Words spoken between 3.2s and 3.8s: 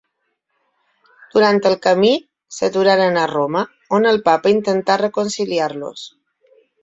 a Roma,